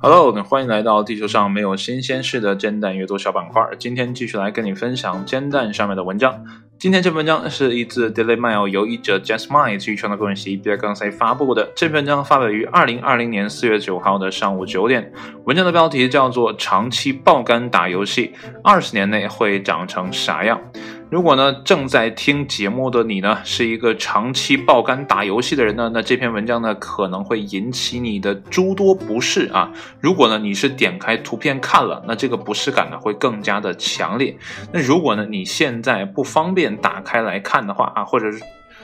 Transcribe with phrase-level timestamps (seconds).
[0.00, 3.62] Hello，欢迎来到地球上没有新鲜事的煎蛋阅读小板块。
[3.78, 6.42] 今天继续来跟你分享煎蛋上面的文章。
[6.78, 11.70] 今天这篇文章是一自 Daily Mail 由译者 Jasmine 基于传的个人习比尔刚才发布的。
[11.76, 15.12] 这篇文章发表于二零二零年四月九号的上午九点。
[15.44, 20.58] 文章的标题叫做“长期爆肝打游戏，二十年内会长成啥样？”
[21.10, 29.70] 如果呢正在听节目的你呢是一个长期爆肝打游戏的人呢，那这篇文章呢可能会引起你的诸多不适啊。
[30.00, 34.36] 如果呢你是点开图片看了，那这个不适感呢会更加的强烈。
[34.72, 38.40] 那如果呢你现在不方便打开来看的话啊，或者是。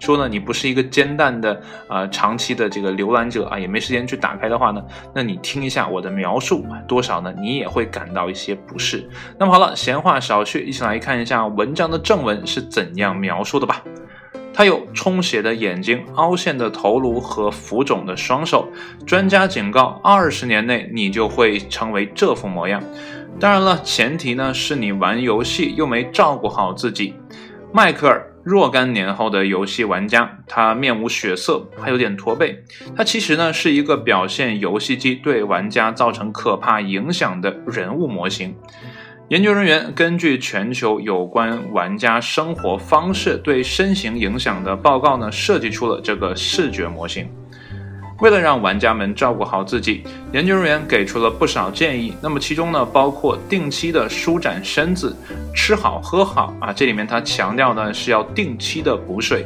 [0.00, 4.82] 说呢，你不是一个煎蛋的啊，长期的这个浏览者啊，也没时间去打开的话呢，
[5.14, 9.08] 那你听一下我的描述，多少呢，你也会感到一些不适。
[9.38, 13.82] 那么好了，闲话少叙，一起来看一下文章的正文是怎样描述的吧。
[14.54, 18.68] 他有充血的眼睛、凹陷的头颅和浮肿的双手。
[19.06, 22.82] 专家警告，二十年内你就会成为这副模样。
[23.40, 27.14] 当然了，前提呢是你玩游戏又没照顾好自己。
[27.72, 28.31] 迈克尔。
[28.44, 32.64] 若干年后的游戏玩家，他面无血色，还有点驼背。
[32.96, 38.54] 他其实呢是一个表现游戏机对玩家造成可怕影响的人物模型。
[39.28, 47.28] 研究人员根据全球有关玩家生活方式对身形影响的报告呢，设计出了这个视觉模型。
[48.22, 52.14] 为了让玩家们照顾好自己，研究人员给出了不少建议。
[52.22, 55.12] 那么其中呢，包括定期的舒展身子，
[55.52, 56.72] 吃好喝好啊。
[56.72, 59.44] 这里面他强调呢是要定期的补水。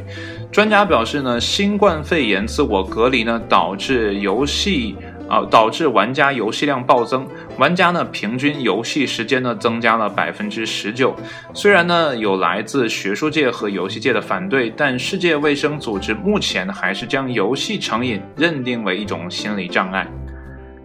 [0.51, 4.95] 专家表示呢，新冠肺炎自我隔离呢导致游戏。
[5.27, 11.15] 啊，导致玩家游戏量暴增，玩家呢平均游戏时间呢增加了百分之十九。
[11.53, 20.07] 虽然呢有来自学术界和游戏界的反对，但世界卫生组织目前还是将游戏成瘾认定为一种心理障碍。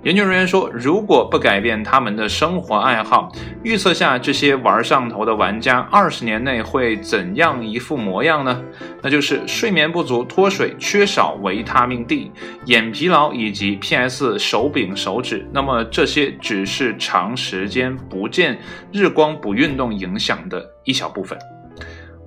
[0.05, 3.31] 研究人员说，如果不改变他们的生活爱好，
[3.63, 8.61] 预测下这些玩上头的玩家二十年内会怎样一副模样呢？
[9.01, 12.33] 那就是睡眠不足、脱水、缺少维他命 D、
[12.65, 15.49] 眼疲劳以及 PS 手柄手指。
[15.53, 18.59] 那么这些只是长时间不见
[18.91, 21.39] 日光、不运动影响的一小部分。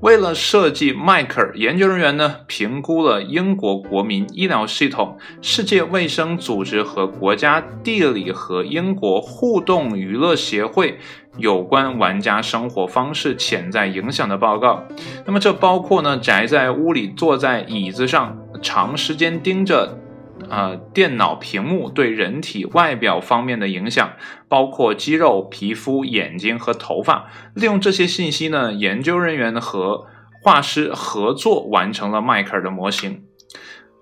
[0.01, 10.99] 为了设计迈克尔，研究人员呢评估了英国国民医疗系统、世界卫生组织和国家地理和英国互动娱乐协会
[11.37, 14.83] 有关玩家生活方式潜在影响的报告。
[15.25, 19.97] 那么这包括呢宅在屋里坐在椅子上长时间盯着。
[20.49, 24.13] 呃，电脑屏幕对人体外表方面的影响，
[24.47, 27.29] 包括肌肉、皮肤、眼睛和头发。
[27.53, 30.05] 利用这些信息呢，研究人员和
[30.41, 33.24] 画师合作完成了迈克尔的模型。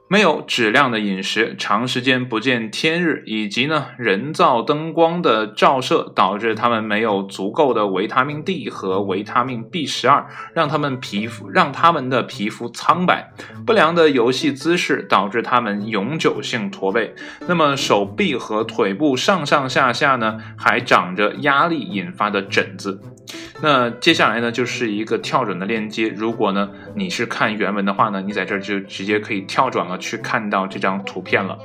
[0.09, 13.31] 没有质量的饮食，长时间不见天日，以及呢人造灯光的照射，导致他们没有足够的维他命 D 和维他命 B 十二，让他们皮肤让他们的皮肤苍白。
[13.65, 17.15] 不良的游戏姿势导致他们永久性驼背。
[17.47, 23.01] 那么手臂和腿部上上下下呢，还长着压力引发的疹子。
[23.61, 26.09] 那接下来呢，就是一个跳转的链接。
[26.09, 31.57] 如果呢你是看原文的话呢，你在这儿就直接可以跳转了，去看到这张图片了。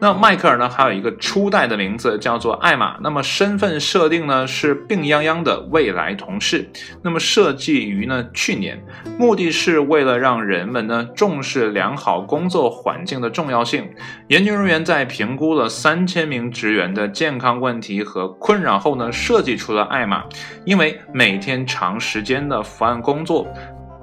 [0.00, 2.96] 那迈克尔呢，还有一个初代的名字叫做艾玛。
[3.02, 6.68] 那么身份设定呢是病殃殃的未来同事。
[7.02, 8.82] 那么设计于呢去年，
[9.18, 13.88] 目的是为了让人们呢重视良好工作环境的重要性。
[14.28, 20.24] 研究人员在评估了三千名职员的健康问题和困扰后呢，设计出了艾玛。
[20.64, 23.46] 因为每天长时间的伏案工作。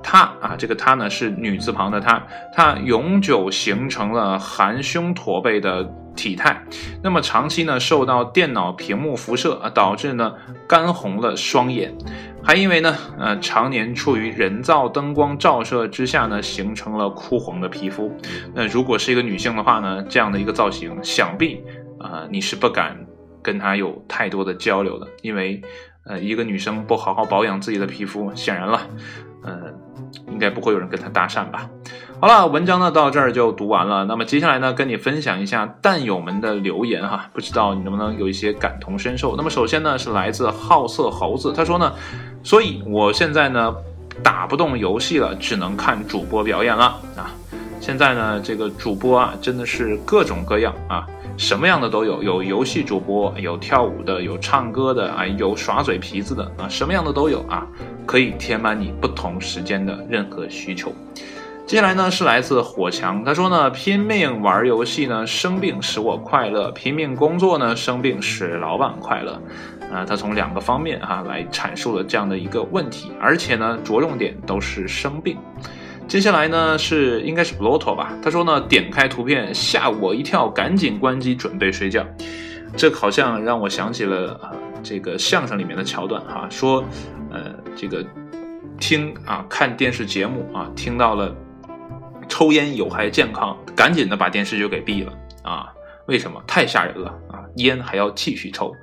[0.09, 2.23] 她啊，这个她呢是女字旁的她，
[2.53, 5.84] 她永久形成了含胸驼背的
[6.16, 6.63] 体态。
[7.03, 10.34] 那么长期呢受到电脑屏幕辐射啊，导致呢
[10.66, 11.94] 干红了双眼，
[12.41, 18.09] 还因为呢呃常年处于人造灯光照射之下呢，形成了枯黄的皮肤。
[18.55, 21.61] 那如果是一个女性的话呢，这样的一个造型，想必
[21.99, 22.97] 啊你是不敢
[23.43, 25.61] 跟她有太多的交流的，因为
[26.05, 28.79] 呃一个女生不好好保养自己的皮肤，显然了。
[29.46, 29.73] 嗯，
[30.37, 31.67] 应该不会有人跟他搭讪吧？
[32.19, 34.05] 好了，文章呢到这儿就读完了。
[34.05, 39.35] 那么接下来呢，跟你分享一下蛋友们的留言哈，不知道你能不能有一些感同身受。
[39.35, 41.91] 那么首先呢，是来自好色猴子，他说呢，
[42.43, 43.75] 所以我现在呢
[44.22, 46.85] 打不动游戏了，只能看主播表演了
[47.16, 47.33] 啊。
[47.79, 51.07] 现在呢，这个主播啊，真的是各种各样啊。
[51.37, 57.66] 什么样的都有，有游戏主播，有跳舞的，有唱歌的啊，有耍嘴皮子的啊，什么样的都有啊，
[58.07, 60.91] 可以填满你不同时间的任何需求。
[61.67, 69.40] 接下来呢是来自火强，他说呢，拼命玩游戏呢生病使我快乐，拼命工作呢生病使老板快乐。
[69.93, 75.37] 啊，他从两个方面哈来阐述了这样的一个问题，而且呢着重点都是生病。
[76.07, 82.05] 接下来呢是应该是 Bloto 吧，他说呢点开图片吓我一跳，赶紧关机准备睡觉。
[82.75, 84.51] 这好像让我想起了啊
[84.81, 86.83] 这个相声里面的桥段哈，说
[87.31, 88.05] 呃这个
[88.79, 91.35] 听啊看电视节目啊听到了。
[92.29, 95.13] 抽烟有害健康，赶紧的把电视就给闭了
[95.43, 95.71] 啊！
[96.07, 96.43] 为什么？
[96.45, 97.39] 太吓人了啊！
[97.55, 98.75] 烟还要继续抽。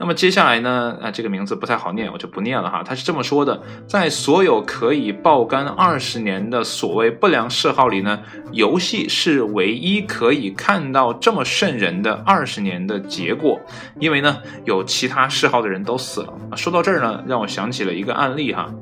[0.00, 0.98] 那么接下来呢？
[0.98, 2.82] 啊，这个名字不太好念，我就不念了哈。
[2.82, 8.18] 他是这么说的：在所有可以爆肝二十年的所谓不良嗜好里呢，
[8.50, 13.60] 游戏是唯一可以看到这么瘆人的二十年的结果。
[13.98, 16.32] 因为呢，有其他嗜好的人都死了。
[16.56, 18.74] 说到这儿呢，让我想起了一个案例哈，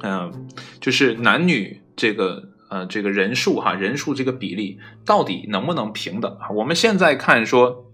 [0.00, 0.32] 嗯，
[0.80, 2.42] 就是男女这个。
[2.72, 6.48] 呃，这个人数哈，人数这个比例到底能不能平等啊？
[6.48, 7.84] 我们现在看说，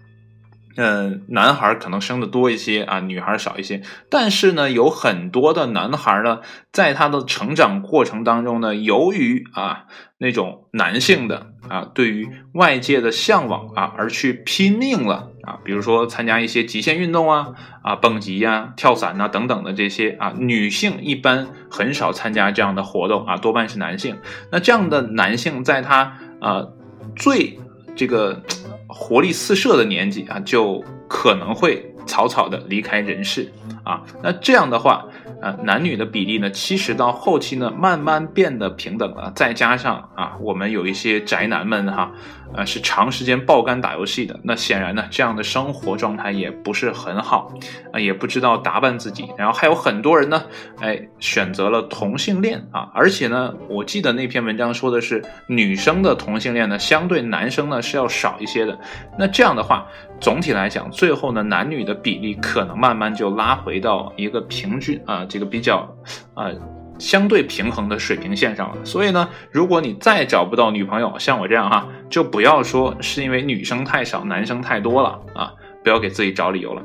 [0.81, 3.83] 嗯，男孩可能生的多一些啊，女孩少一些。
[4.09, 6.39] 但是呢，有很多的男孩呢，
[6.71, 9.87] 在他的成长过程当中呢，由于啊
[10.19, 15.33] 那种男性的啊对于外界的向往啊，而去拼命了。
[15.43, 24.17] 啊，比如说参加一些极限运动啊，啊，蹦极呀、跳伞呐等等的这些啊，女性一般很少参加这样的活动啊，多半是男性。
[24.53, 26.69] 那这样的男性在他啊
[27.17, 27.59] 最
[27.97, 28.43] 这个
[28.89, 33.53] 活力四射的年纪啊，就可能会草草的离开人世
[33.85, 34.03] 啊。
[34.21, 35.05] 那这样的话。
[35.41, 39.31] 啊，男女的比例呢，其实到后期呢，慢慢变得平等了。
[39.37, 42.11] 再加上啊，我们有一些宅男们哈，
[42.55, 47.53] 呃，是长时间爆肝打游戏的，那显然呢，这样的生活状态也不是很好
[47.93, 49.29] 啊，也不知道打扮自己。
[49.37, 50.43] 然后还有很多人呢，
[50.81, 58.77] 哎，选择了同性恋啊，而且呢，我记得那篇文章说的是女生的同性恋呢，相对男生呢是要少一些的。
[59.17, 59.87] 那这样的话，
[60.21, 65.25] 总体来讲，最后呢，男女的比例可能慢慢就拉回到一个平均啊。
[65.29, 65.89] 这个比较，
[66.35, 66.53] 呃，
[66.99, 68.77] 相对平衡的水平线上了。
[68.85, 75.53] 所以呢，如果你再找不到女朋友，像我这样哈，就不要说是因为女生太少，男生太多了啊，
[75.83, 76.83] 不要给自己找理由了。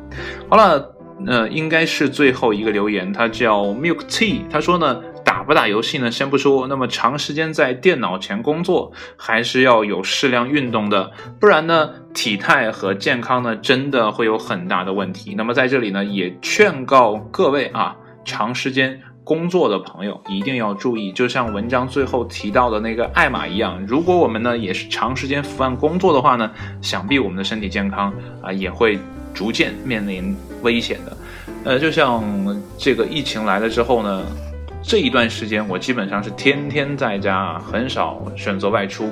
[0.50, 0.94] 好了，
[1.26, 5.02] 呃，应该是最后一个留言，他叫 Milk Tea，他说呢，
[5.46, 15.36] 不打游戏呢，先不说，那么长时间在电脑前工作，还是要有适量运动的，不然呢，体态和健康呢，真的会有很大的问题。
[15.36, 17.96] 那么在这里呢，也劝告各位啊。
[18.26, 26.50] 长时间工作的朋友一定要注意，就像文章最后提到的那个艾玛一样，如果我们呢也是长时间伏案工作的话呢，
[26.82, 28.98] 想必我们的身体健康啊也会
[29.34, 31.18] 逐渐面临危险的。
[31.66, 32.24] 呃，就像
[32.78, 34.26] 这个疫情来了之后呢，
[34.84, 39.10] 这一段时间我基本上是天天在家，很少选择外出。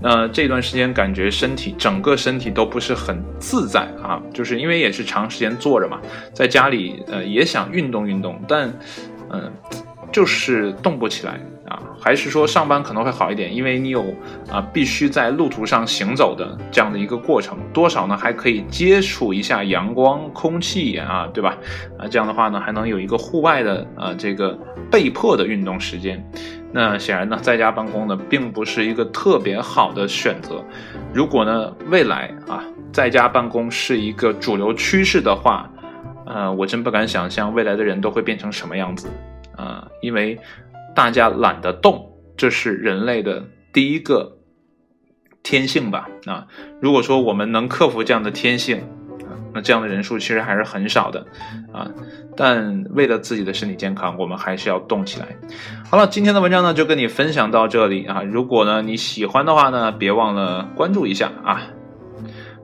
[0.00, 6.00] 那这段时间感觉身体整个身体都不是很自在啊，就是因为也是长时间坐着嘛，
[6.32, 8.72] 在家里呃也想运动运动，但
[9.30, 9.52] 嗯
[10.10, 11.38] 就是动不起来
[11.72, 11.82] 啊。
[12.00, 14.04] 还是说上班可能会好一点，因为你有
[14.50, 21.56] 啊必须在路途上行走的这样的一个过程，多少呢还可以接触一下阳光、空气啊，对吧？
[21.98, 24.58] 啊这样的话呢还能有一个户外的啊这个
[24.90, 26.22] 被迫的运动时间。
[26.74, 30.64] 那显然呢，在家办公呢，并不是一个特别好的选择。
[31.12, 35.70] 如果呢，未来啊，在家办公是一个主流趋势的话，
[36.24, 39.06] 呃，我真不敢想象未来的人都会变成什么样子
[39.54, 39.86] 啊！
[40.00, 40.38] 因为
[40.94, 44.38] 大家懒得动，这是人类的第一个
[45.42, 46.08] 天性吧？
[46.26, 46.46] 啊，
[46.80, 48.78] 如果说我们能克服这样的天性。
[48.78, 51.26] 啊那这样的人数其实还是很少的，
[51.74, 51.86] 啊，
[52.38, 55.36] 但为了自己的身体健康，我们还是要动起来。
[55.90, 61.68] 好了，今天的文章呢就跟你分享到这里啊，如果呢你喜欢的话呢，别忘了关注一下啊。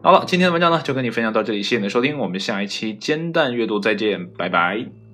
[0.03, 5.08] 好了，今天的文章呢就跟你分享到这里，谢谢你的收听，我们下一期煎蛋阅读再见，拜拜。